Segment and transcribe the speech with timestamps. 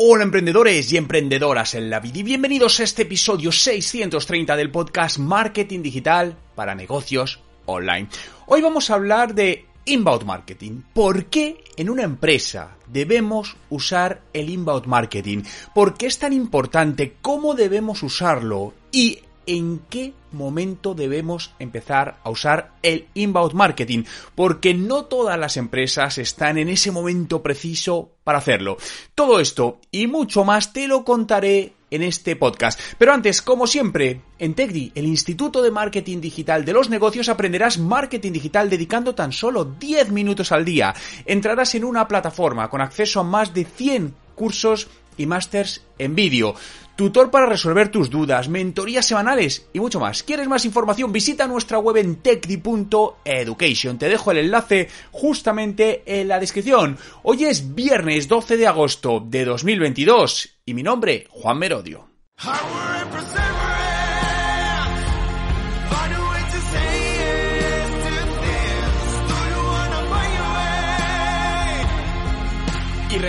[0.00, 5.18] Hola emprendedores y emprendedoras en la vida y bienvenidos a este episodio 630 del podcast
[5.18, 8.08] Marketing Digital para negocios online.
[8.46, 10.82] Hoy vamos a hablar de inbound marketing.
[10.94, 15.42] ¿Por qué en una empresa debemos usar el inbound marketing?
[15.74, 17.16] ¿Por qué es tan importante?
[17.20, 18.74] ¿Cómo debemos usarlo?
[18.92, 25.56] Y en qué momento debemos empezar a usar el inbound marketing, porque no todas las
[25.56, 28.76] empresas están en ese momento preciso para hacerlo.
[29.14, 32.80] Todo esto y mucho más te lo contaré en este podcast.
[32.98, 37.78] Pero antes, como siempre, en TechDi, el Instituto de Marketing Digital de los Negocios, aprenderás
[37.78, 40.94] marketing digital dedicando tan solo 10 minutos al día.
[41.24, 44.88] Entrarás en una plataforma con acceso a más de 100 cursos
[45.18, 46.54] y másters en vídeo
[46.98, 50.24] tutor para resolver tus dudas, mentorías semanales y mucho más.
[50.24, 51.12] ¿Quieres más información?
[51.12, 53.98] Visita nuestra web en techdi.education.
[53.98, 56.98] Te dejo el enlace justamente en la descripción.
[57.22, 62.08] Hoy es viernes 12 de agosto de 2022 y mi nombre, Juan Merodio.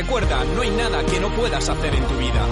[0.01, 2.47] Recuerda, no hay nada que no puedas hacer en tu vida.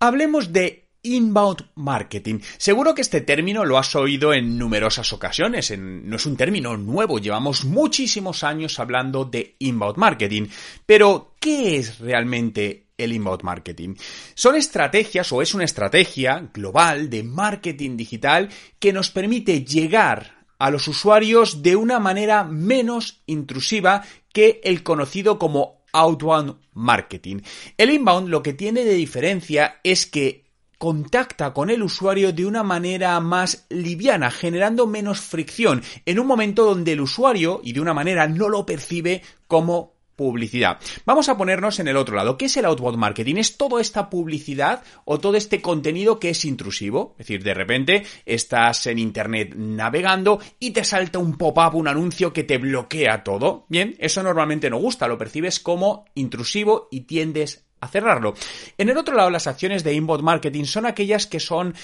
[0.00, 2.38] Hablemos de Inbound Marketing.
[2.56, 7.18] Seguro que este término lo has oído en numerosas ocasiones, no es un término nuevo,
[7.18, 10.46] llevamos muchísimos años hablando de Inbound Marketing.
[10.86, 13.94] Pero, ¿qué es realmente el Inbound Marketing?
[14.34, 20.70] Son estrategias o es una estrategia global de marketing digital que nos permite llegar a
[20.70, 27.40] los usuarios de una manera menos intrusiva que el conocido como outbound marketing.
[27.76, 30.48] El inbound lo que tiene de diferencia es que
[30.78, 36.64] contacta con el usuario de una manera más liviana, generando menos fricción, en un momento
[36.64, 40.78] donde el usuario, y de una manera no lo percibe como publicidad.
[41.06, 42.36] Vamos a ponernos en el otro lado.
[42.36, 43.36] ¿Qué es el outbound marketing?
[43.36, 47.12] Es toda esta publicidad o todo este contenido que es intrusivo.
[47.12, 52.32] Es decir, de repente estás en internet navegando y te salta un pop-up, un anuncio
[52.32, 53.64] que te bloquea todo.
[53.68, 58.34] Bien, eso normalmente no gusta, lo percibes como intrusivo y tiendes a cerrarlo.
[58.76, 61.74] En el otro lado, las acciones de inbound marketing son aquellas que son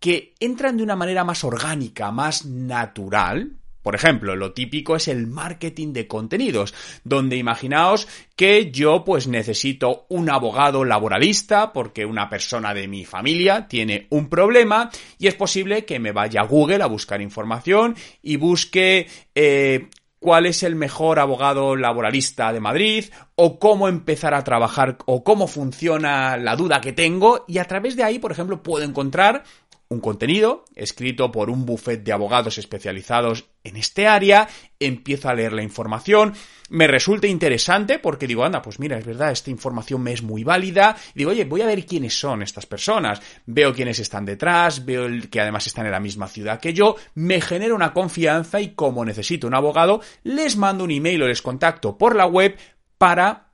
[0.00, 5.26] que entran de una manera más orgánica, más natural, por ejemplo, lo típico es el
[5.26, 12.74] marketing de contenidos, donde imaginaos que yo pues necesito un abogado laboralista porque una persona
[12.74, 16.86] de mi familia tiene un problema y es posible que me vaya a Google a
[16.86, 19.88] buscar información y busque eh,
[20.22, 25.48] cuál es el mejor abogado laboralista de Madrid o cómo empezar a trabajar o cómo
[25.48, 29.42] funciona la duda que tengo y a través de ahí, por ejemplo, puedo encontrar
[29.92, 34.48] un contenido escrito por un buffet de abogados especializados en este área,
[34.80, 36.34] empiezo a leer la información,
[36.68, 40.42] me resulta interesante porque digo, anda, pues mira, es verdad, esta información me es muy
[40.42, 45.08] válida, digo, oye, voy a ver quiénes son estas personas, veo quiénes están detrás, veo
[45.30, 49.04] que además están en la misma ciudad que yo, me genera una confianza y como
[49.04, 52.56] necesito un abogado, les mando un email o les contacto por la web
[52.98, 53.52] para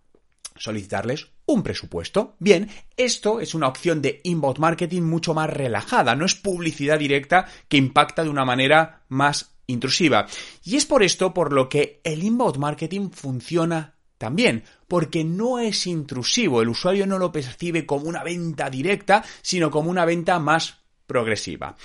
[0.56, 2.36] solicitarles un presupuesto.
[2.38, 7.46] Bien, esto es una opción de inbound marketing mucho más relajada, no es publicidad directa
[7.68, 10.26] que impacta de una manera más intrusiva.
[10.62, 15.86] Y es por esto por lo que el inbound marketing funciona también, porque no es
[15.86, 20.82] intrusivo, el usuario no lo percibe como una venta directa, sino como una venta más
[21.06, 21.76] progresiva.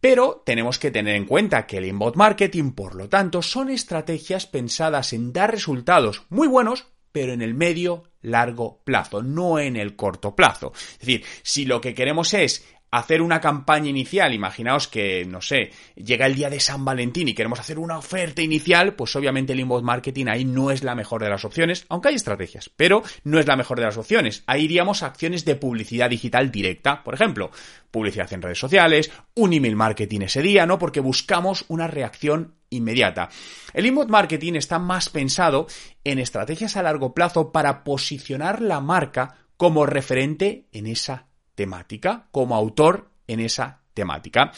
[0.00, 4.46] Pero tenemos que tener en cuenta que el inbound marketing, por lo tanto, son estrategias
[4.46, 9.96] pensadas en dar resultados muy buenos pero en el medio largo plazo, no en el
[9.96, 10.72] corto plazo.
[10.74, 15.72] Es decir, si lo que queremos es hacer una campaña inicial, imaginaos que, no sé,
[15.96, 19.58] llega el día de San Valentín y queremos hacer una oferta inicial, pues obviamente el
[19.58, 23.40] inbound marketing ahí no es la mejor de las opciones, aunque hay estrategias, pero no
[23.40, 24.44] es la mejor de las opciones.
[24.46, 27.50] Ahí iríamos a acciones de publicidad digital directa, por ejemplo,
[27.90, 30.78] publicidad en redes sociales, un email marketing ese día, ¿no?
[30.78, 33.28] Porque buscamos una reacción inmediata.
[33.72, 35.66] El inbound marketing está más pensado
[36.04, 42.54] en estrategias a largo plazo para posicionar la marca como referente en esa temática, como
[42.54, 44.52] autor en esa temática.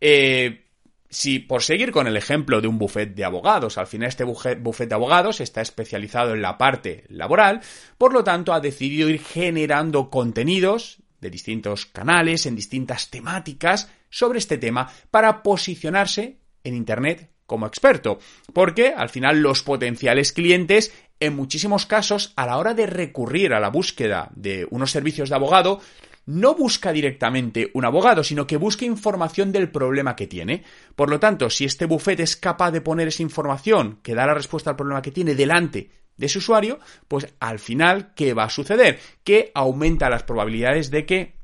[0.00, 0.66] Eh,
[1.12, 4.88] si por seguir con el ejemplo de un buffet de abogados, al final este buffet
[4.88, 7.60] de abogados está especializado en la parte laboral,
[7.98, 14.38] por lo tanto ha decidido ir generando contenidos de distintos canales, en distintas temáticas sobre
[14.38, 18.18] este tema para posicionarse en Internet como experto,
[18.54, 23.60] porque al final los potenciales clientes en muchísimos casos a la hora de recurrir a
[23.60, 25.80] la búsqueda de unos servicios de abogado
[26.26, 30.64] no busca directamente un abogado, sino que busca información del problema que tiene.
[30.94, 34.34] Por lo tanto, si este buffet es capaz de poner esa información que da la
[34.34, 36.78] respuesta al problema que tiene delante de ese usuario,
[37.08, 39.00] pues al final, ¿qué va a suceder?
[39.24, 41.42] Que aumenta las probabilidades de que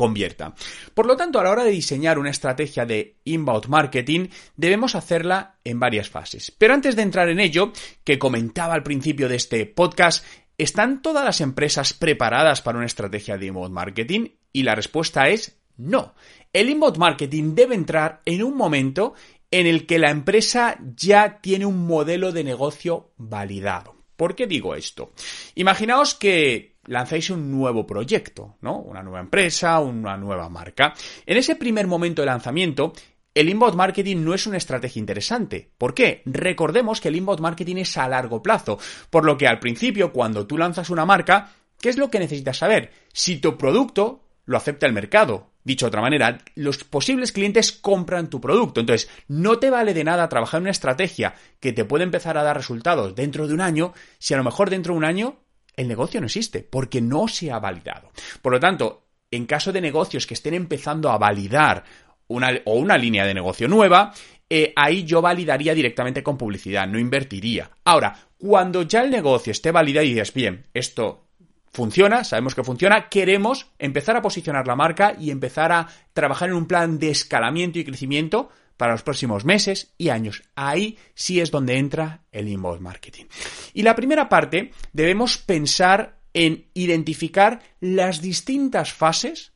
[0.00, 0.54] convierta.
[0.94, 5.56] Por lo tanto, a la hora de diseñar una estrategia de inbound marketing, debemos hacerla
[5.62, 6.50] en varias fases.
[6.50, 7.72] Pero antes de entrar en ello,
[8.02, 10.24] que comentaba al principio de este podcast,
[10.62, 14.28] ¿están todas las empresas preparadas para una estrategia de inbound marketing?
[14.52, 16.14] Y la respuesta es no.
[16.52, 19.14] El inbound marketing debe entrar en un momento
[19.50, 23.96] en el que la empresa ya tiene un modelo de negocio validado.
[24.16, 25.12] ¿Por qué digo esto?
[25.54, 28.78] Imaginaos que lanzáis un nuevo proyecto, ¿no?
[28.78, 30.94] Una nueva empresa, una nueva marca.
[31.24, 32.92] En ese primer momento de lanzamiento,
[33.34, 35.70] el inbound marketing no es una estrategia interesante.
[35.78, 36.22] ¿Por qué?
[36.26, 38.78] Recordemos que el inbound marketing es a largo plazo,
[39.10, 42.58] por lo que al principio, cuando tú lanzas una marca, ¿qué es lo que necesitas
[42.58, 42.92] saber?
[43.12, 45.52] Si tu producto lo acepta el mercado.
[45.62, 48.80] Dicho de otra manera, los posibles clientes compran tu producto.
[48.80, 52.56] Entonces, no te vale de nada trabajar una estrategia que te puede empezar a dar
[52.56, 55.36] resultados dentro de un año si a lo mejor dentro de un año
[55.76, 58.10] el negocio no existe, porque no se ha validado.
[58.42, 61.84] Por lo tanto, en caso de negocios que estén empezando a validar
[62.30, 64.12] una, o una línea de negocio nueva,
[64.48, 67.70] eh, ahí yo validaría directamente con publicidad, no invertiría.
[67.84, 71.26] Ahora, cuando ya el negocio esté validado y dices, bien, esto
[71.72, 76.56] funciona, sabemos que funciona, queremos empezar a posicionar la marca y empezar a trabajar en
[76.56, 80.42] un plan de escalamiento y crecimiento para los próximos meses y años.
[80.54, 83.26] Ahí sí es donde entra el inbound marketing.
[83.74, 89.52] Y la primera parte debemos pensar en identificar las distintas fases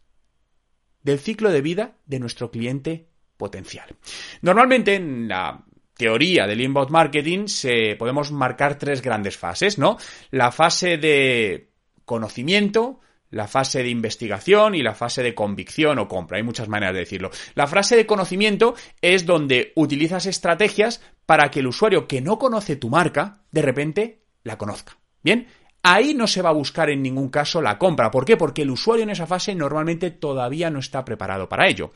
[1.04, 3.06] del ciclo de vida de nuestro cliente
[3.36, 3.94] potencial.
[4.42, 5.64] Normalmente en la
[5.96, 9.96] teoría del inbound marketing se podemos marcar tres grandes fases, ¿no?
[10.30, 11.70] La fase de
[12.04, 16.38] conocimiento, la fase de investigación y la fase de convicción o compra.
[16.38, 17.30] Hay muchas maneras de decirlo.
[17.54, 22.76] La fase de conocimiento es donde utilizas estrategias para que el usuario que no conoce
[22.76, 24.98] tu marca, de repente la conozca.
[25.22, 25.48] Bien,
[25.84, 28.10] ahí no se va a buscar en ningún caso la compra.
[28.10, 28.36] ¿Por qué?
[28.36, 31.92] Porque el usuario en esa fase normalmente todavía no está preparado para ello.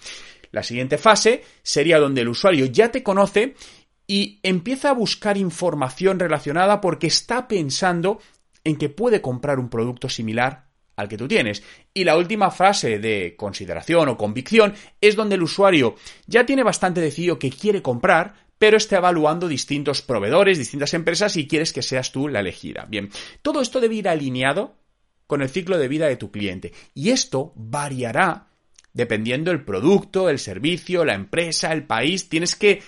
[0.52, 3.55] La siguiente fase sería donde el usuario ya te conoce
[4.06, 8.20] y empieza a buscar información relacionada porque está pensando
[8.62, 11.62] en que puede comprar un producto similar al que tú tienes.
[11.94, 15.94] Y la última frase de consideración o convicción es donde el usuario
[16.26, 21.46] ya tiene bastante decidido que quiere comprar, pero está evaluando distintos proveedores, distintas empresas y
[21.46, 22.87] quieres que seas tú la elegida.
[22.88, 23.10] Bien,
[23.43, 24.76] todo esto debe ir alineado
[25.26, 26.72] con el ciclo de vida de tu cliente.
[26.94, 28.49] Y esto variará
[28.93, 32.28] dependiendo el producto, el servicio, la empresa, el país.
[32.28, 32.82] Tienes que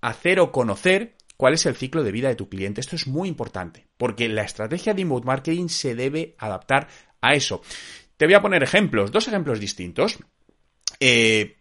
[0.00, 2.80] hacer o conocer cuál es el ciclo de vida de tu cliente.
[2.80, 6.88] Esto es muy importante, porque la estrategia de inbound marketing se debe adaptar
[7.20, 7.62] a eso.
[8.16, 10.18] Te voy a poner ejemplos, dos ejemplos distintos.
[10.98, 11.58] Eh,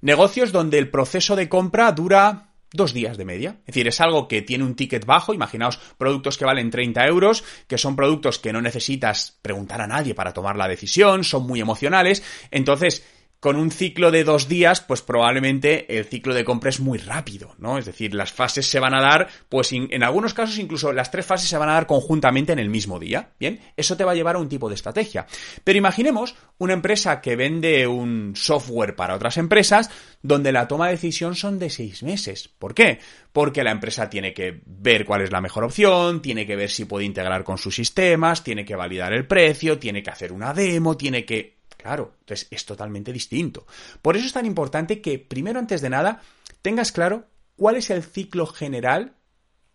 [0.00, 3.56] negocios donde el proceso de compra dura dos días de media.
[3.60, 5.34] Es decir, es algo que tiene un ticket bajo.
[5.34, 10.14] Imaginaos productos que valen 30 euros, que son productos que no necesitas preguntar a nadie
[10.14, 12.22] para tomar la decisión, son muy emocionales.
[12.50, 13.04] Entonces,
[13.42, 17.56] con un ciclo de dos días, pues probablemente el ciclo de compra es muy rápido,
[17.58, 17.76] ¿no?
[17.76, 21.26] Es decir, las fases se van a dar, pues en algunos casos incluso las tres
[21.26, 23.58] fases se van a dar conjuntamente en el mismo día, ¿bien?
[23.76, 25.26] Eso te va a llevar a un tipo de estrategia.
[25.64, 29.90] Pero imaginemos una empresa que vende un software para otras empresas
[30.22, 32.46] donde la toma de decisión son de seis meses.
[32.46, 33.00] ¿Por qué?
[33.32, 36.84] Porque la empresa tiene que ver cuál es la mejor opción, tiene que ver si
[36.84, 40.96] puede integrar con sus sistemas, tiene que validar el precio, tiene que hacer una demo,
[40.96, 43.66] tiene que Claro, entonces es totalmente distinto.
[44.02, 46.22] Por eso es tan importante que, primero, antes de nada,
[46.62, 49.16] tengas claro cuál es el ciclo general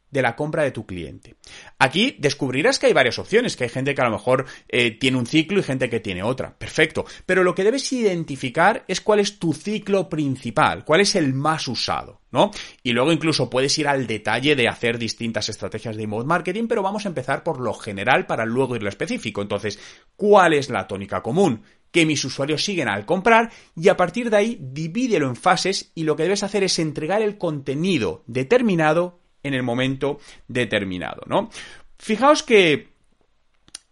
[0.10, 1.36] de la compra de tu cliente.
[1.80, 5.18] Aquí descubrirás que hay varias opciones, que hay gente que a lo mejor eh, tiene
[5.18, 6.58] un ciclo y gente que tiene otra.
[6.58, 7.06] Perfecto.
[7.26, 11.68] Pero lo que debes identificar es cuál es tu ciclo principal, cuál es el más
[11.68, 12.52] usado, ¿no?
[12.84, 16.82] Y luego incluso puedes ir al detalle de hacer distintas estrategias de inbound marketing, pero
[16.82, 19.42] vamos a empezar por lo general para luego ir lo específico.
[19.42, 19.78] Entonces,
[20.16, 21.64] ¿cuál es la tónica común?
[21.98, 26.04] Que mis usuarios siguen al comprar y a partir de ahí divídelo en fases y
[26.04, 31.50] lo que debes hacer es entregar el contenido determinado en el momento determinado, ¿no?
[31.98, 32.89] Fijaos que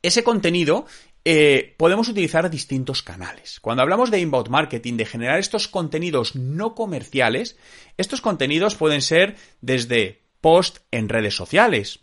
[0.04, 0.86] ese contenido
[1.24, 3.60] eh, podemos utilizar distintos canales.
[3.60, 7.58] Cuando hablamos de inbound marketing, de generar estos contenidos no comerciales,
[7.98, 12.02] estos contenidos pueden ser desde post en redes sociales,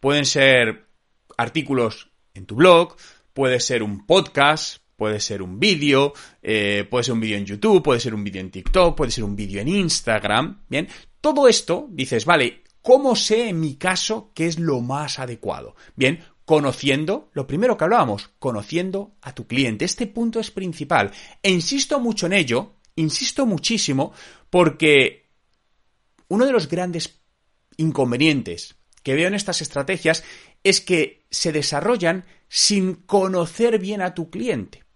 [0.00, 0.88] pueden ser
[1.36, 2.96] artículos en tu blog,
[3.34, 6.12] puede ser un podcast, puede ser un vídeo,
[6.42, 9.22] eh, puede ser un vídeo en YouTube, puede ser un vídeo en TikTok, puede ser
[9.22, 10.88] un vídeo en Instagram, ¿bien?
[11.20, 15.76] Todo esto dices, vale, ¿cómo sé en mi caso qué es lo más adecuado?
[15.94, 19.84] Bien, conociendo, lo primero que hablábamos, conociendo a tu cliente.
[19.84, 21.12] Este punto es principal.
[21.44, 24.12] E insisto mucho en ello, insisto muchísimo,
[24.50, 25.30] porque
[26.26, 27.20] uno de los grandes
[27.76, 28.74] inconvenientes
[29.04, 30.24] que veo en estas estrategias
[30.64, 34.87] es que se desarrollan sin conocer bien a tu cliente.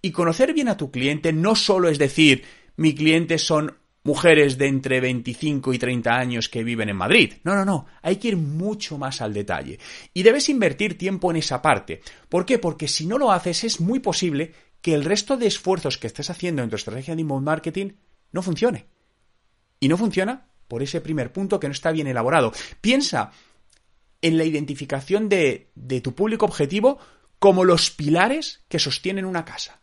[0.00, 2.44] Y conocer bien a tu cliente no solo es decir,
[2.76, 7.34] mi cliente son mujeres de entre 25 y 30 años que viven en Madrid.
[7.44, 9.78] No, no, no, hay que ir mucho más al detalle.
[10.14, 12.00] Y debes invertir tiempo en esa parte.
[12.28, 12.58] ¿Por qué?
[12.58, 16.30] Porque si no lo haces es muy posible que el resto de esfuerzos que estés
[16.30, 17.92] haciendo en tu estrategia de inbound marketing
[18.32, 18.86] no funcione.
[19.80, 22.52] Y no funciona por ese primer punto que no está bien elaborado.
[22.80, 23.32] Piensa
[24.22, 26.98] en la identificación de, de tu público objetivo
[27.38, 29.80] como los pilares que sostienen una casa.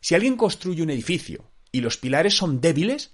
[0.00, 3.12] Si alguien construye un edificio y los pilares son débiles,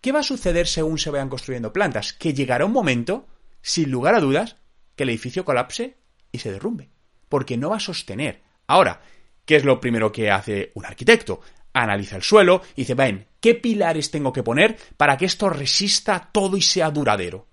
[0.00, 2.12] ¿Qué va a suceder según se vayan construyendo plantas?
[2.12, 3.26] Que llegará un momento,
[3.60, 4.56] sin lugar a dudas,
[4.94, 5.96] que el edificio colapse
[6.30, 6.90] y se derrumbe,
[7.28, 8.42] porque no va a sostener.
[8.68, 9.00] Ahora,
[9.44, 11.40] ¿qué es lo primero que hace un arquitecto?
[11.72, 16.30] Analiza el suelo y dice, ven, ¿qué pilares tengo que poner para que esto resista
[16.32, 17.48] todo y sea duradero?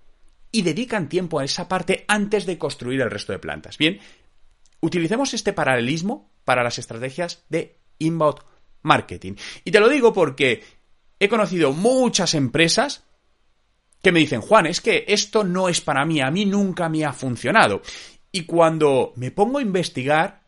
[0.52, 3.76] Y dedican tiempo a esa parte antes de construir el resto de plantas.
[3.76, 3.98] Bien,
[4.80, 8.38] utilicemos este paralelismo para las estrategias de inbound
[8.86, 9.34] marketing.
[9.64, 10.62] Y te lo digo porque
[11.18, 13.04] he conocido muchas empresas
[14.02, 17.04] que me dicen, Juan, es que esto no es para mí, a mí nunca me
[17.04, 17.82] ha funcionado.
[18.30, 20.46] Y cuando me pongo a investigar,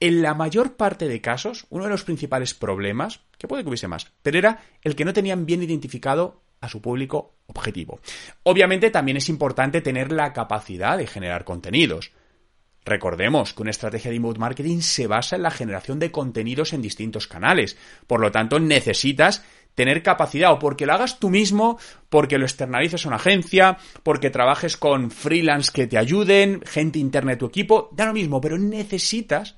[0.00, 3.88] en la mayor parte de casos, uno de los principales problemas, que puede que hubiese
[3.88, 8.00] más, pero era el que no tenían bien identificado a su público objetivo.
[8.42, 12.12] Obviamente también es importante tener la capacidad de generar contenidos.
[12.84, 16.82] Recordemos que una estrategia de inbound marketing se basa en la generación de contenidos en
[16.82, 17.78] distintos canales.
[18.06, 19.42] Por lo tanto, necesitas
[19.74, 24.30] tener capacidad o porque lo hagas tú mismo, porque lo externalices a una agencia, porque
[24.30, 28.58] trabajes con freelance que te ayuden, gente interna de tu equipo, da lo mismo, pero
[28.58, 29.56] necesitas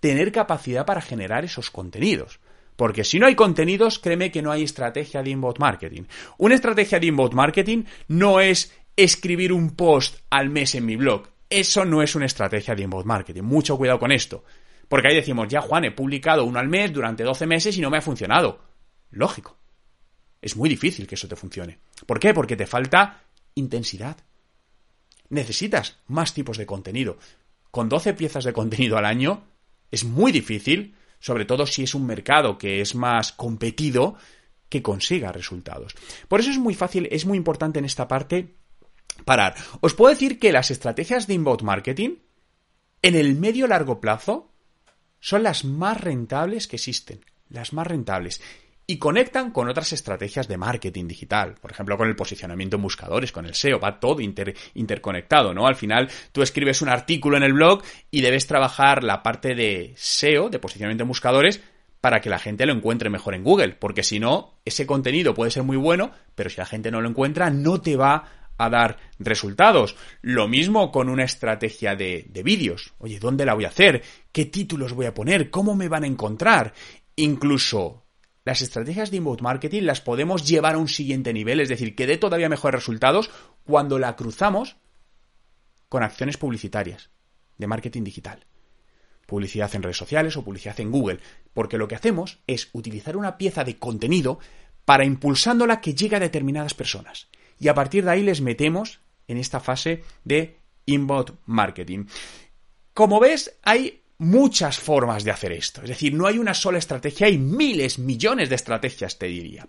[0.00, 2.40] tener capacidad para generar esos contenidos.
[2.76, 6.02] Porque si no hay contenidos, créeme que no hay estrategia de inbound marketing.
[6.36, 11.35] Una estrategia de inbound marketing no es escribir un post al mes en mi blog.
[11.48, 13.42] Eso no es una estrategia de inbound marketing.
[13.42, 14.44] Mucho cuidado con esto.
[14.88, 17.90] Porque ahí decimos, ya Juan, he publicado uno al mes durante 12 meses y no
[17.90, 18.60] me ha funcionado.
[19.10, 19.56] Lógico.
[20.40, 21.78] Es muy difícil que eso te funcione.
[22.06, 22.34] ¿Por qué?
[22.34, 23.22] Porque te falta
[23.54, 24.16] intensidad.
[25.28, 27.18] Necesitas más tipos de contenido.
[27.70, 29.44] Con 12 piezas de contenido al año
[29.90, 34.16] es muy difícil, sobre todo si es un mercado que es más competido,
[34.68, 35.94] que consiga resultados.
[36.28, 38.56] Por eso es muy fácil, es muy importante en esta parte
[39.24, 39.54] parar.
[39.80, 42.16] Os puedo decir que las estrategias de inbound marketing
[43.02, 44.52] en el medio largo plazo
[45.20, 48.40] son las más rentables que existen, las más rentables
[48.86, 53.32] y conectan con otras estrategias de marketing digital, por ejemplo, con el posicionamiento en buscadores,
[53.32, 55.66] con el SEO, va todo interconectado, ¿no?
[55.66, 59.92] Al final tú escribes un artículo en el blog y debes trabajar la parte de
[59.96, 61.60] SEO, de posicionamiento en buscadores,
[62.00, 65.50] para que la gente lo encuentre mejor en Google, porque si no, ese contenido puede
[65.50, 68.98] ser muy bueno, pero si la gente no lo encuentra, no te va a dar
[69.18, 69.96] resultados.
[70.22, 72.94] Lo mismo con una estrategia de, de vídeos.
[72.98, 74.02] Oye, ¿dónde la voy a hacer?
[74.32, 75.50] ¿Qué títulos voy a poner?
[75.50, 76.72] ¿Cómo me van a encontrar?
[77.16, 78.06] Incluso
[78.46, 82.06] las estrategias de inbound marketing las podemos llevar a un siguiente nivel, es decir, que
[82.06, 83.28] dé todavía mejores resultados
[83.64, 84.76] cuando la cruzamos
[85.88, 87.10] con acciones publicitarias
[87.58, 88.46] de marketing digital.
[89.26, 91.18] Publicidad en redes sociales o publicidad en Google,
[91.54, 94.38] porque lo que hacemos es utilizar una pieza de contenido
[94.84, 97.28] para impulsándola que llegue a determinadas personas.
[97.58, 102.06] Y a partir de ahí les metemos en esta fase de inbound marketing.
[102.94, 105.82] Como ves, hay muchas formas de hacer esto.
[105.82, 109.68] Es decir, no hay una sola estrategia, hay miles, millones de estrategias, te diría.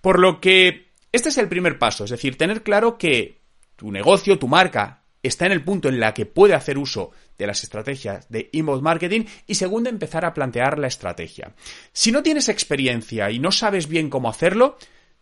[0.00, 3.42] Por lo que este es el primer paso, es decir, tener claro que
[3.76, 7.46] tu negocio, tu marca, está en el punto en la que puede hacer uso de
[7.46, 11.54] las estrategias de inbound marketing y segundo, empezar a plantear la estrategia.
[11.92, 14.78] Si no tienes experiencia y no sabes bien cómo hacerlo,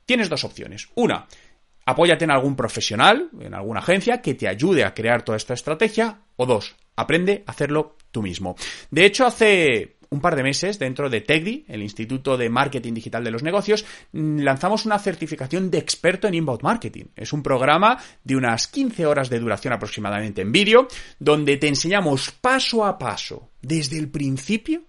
[0.07, 0.89] tienes dos opciones.
[0.95, 1.27] Una,
[1.87, 6.21] apóyate en algún profesional, en alguna agencia que te ayude a crear toda esta estrategia.
[6.37, 8.57] O dos, aprende a hacerlo tú mismo.
[8.91, 13.23] De hecho, hace un par de meses dentro de TECDI, el Instituto de Marketing Digital
[13.23, 17.05] de los Negocios, mm, lanzamos una certificación de experto en inbound marketing.
[17.15, 22.33] Es un programa de unas 15 horas de duración aproximadamente en vídeo, donde te enseñamos
[22.33, 24.83] paso a paso, desde el principio,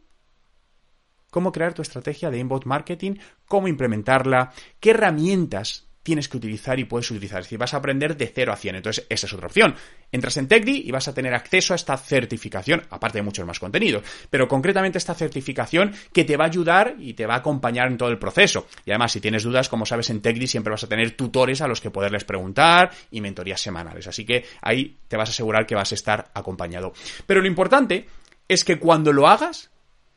[1.29, 3.13] cómo crear tu estrategia de inbound marketing,
[3.45, 7.39] cómo implementarla, qué herramientas tienes que utilizar y puedes utilizar.
[7.39, 8.75] Es decir, vas a aprender de 0 a 100.
[8.75, 9.75] Entonces, esa es otra opción.
[10.11, 13.59] Entras en TechDi y vas a tener acceso a esta certificación, aparte de muchos más
[13.59, 14.03] contenidos.
[14.29, 17.97] Pero concretamente esta certificación que te va a ayudar y te va a acompañar en
[17.97, 18.67] todo el proceso.
[18.85, 21.67] Y además, si tienes dudas, como sabes, en TechDi siempre vas a tener tutores a
[21.67, 24.07] los que poderles preguntar y mentorías semanales.
[24.07, 26.93] Así que ahí te vas a asegurar que vas a estar acompañado.
[27.25, 28.07] Pero lo importante
[28.47, 29.69] es que cuando lo hagas,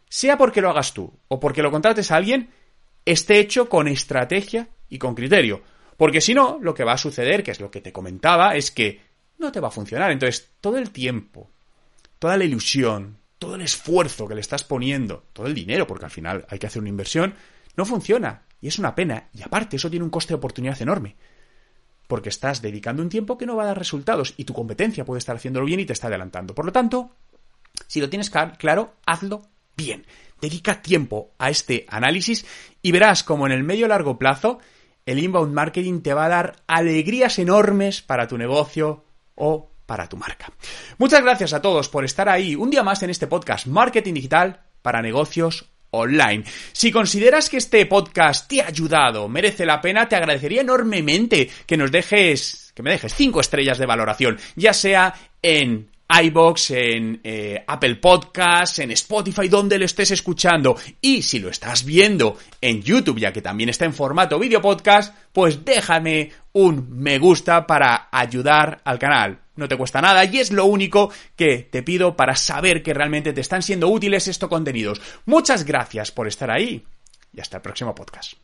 [0.08, 2.50] sea porque lo hagas tú o porque lo contrates a alguien,
[3.04, 5.62] esté hecho con estrategia y con criterio.
[5.96, 8.70] Porque si no, lo que va a suceder, que es lo que te comentaba, es
[8.70, 9.00] que
[9.38, 10.10] no te va a funcionar.
[10.10, 11.50] Entonces, todo el tiempo,
[12.18, 16.10] toda la ilusión, todo el esfuerzo que le estás poniendo, todo el dinero, porque al
[16.10, 17.34] final hay que hacer una inversión,
[17.76, 18.42] no funciona.
[18.60, 19.28] Y es una pena.
[19.34, 21.16] Y aparte, eso tiene un coste de oportunidad enorme.
[22.06, 25.18] Porque estás dedicando un tiempo que no va a dar resultados y tu competencia puede
[25.18, 26.54] estar haciéndolo bien y te está adelantando.
[26.54, 27.10] Por lo tanto,
[27.86, 29.42] si lo tienes claro, hazlo
[29.76, 30.06] bien.
[30.40, 32.46] Dedica tiempo a este análisis
[32.82, 34.60] y verás como en el medio largo plazo
[35.06, 40.16] el inbound marketing te va a dar alegrías enormes para tu negocio o para tu
[40.16, 40.50] marca.
[40.98, 44.62] Muchas gracias a todos por estar ahí un día más en este podcast Marketing Digital
[44.82, 46.44] para negocios online.
[46.72, 51.76] Si consideras que este podcast te ha ayudado, merece la pena, te agradecería enormemente que
[51.76, 55.90] nos dejes, que me dejes cinco estrellas de valoración, ya sea en
[56.22, 60.76] iBox, en eh, Apple Podcasts, en Spotify, donde lo estés escuchando.
[61.00, 65.14] Y si lo estás viendo en YouTube, ya que también está en formato video podcast,
[65.32, 69.40] pues déjame un me gusta para ayudar al canal.
[69.56, 73.32] No te cuesta nada y es lo único que te pido para saber que realmente
[73.32, 75.00] te están siendo útiles estos contenidos.
[75.26, 76.84] Muchas gracias por estar ahí
[77.32, 78.43] y hasta el próximo podcast.